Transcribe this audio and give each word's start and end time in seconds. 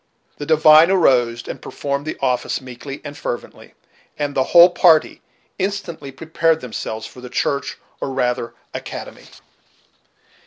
The 0.39 0.47
divine 0.47 0.89
arose 0.89 1.47
and 1.47 1.61
performed 1.61 2.07
the 2.07 2.17
office 2.21 2.59
meekly 2.59 3.01
and 3.03 3.15
fervently, 3.15 3.75
and 4.17 4.33
the 4.33 4.45
whole 4.45 4.71
party 4.71 5.21
instantly 5.59 6.11
prepared 6.11 6.59
themselves 6.59 7.05
for 7.05 7.21
the 7.21 7.29
church 7.29 7.77
or 7.99 8.09
rather 8.09 8.55
academy. 8.73 9.25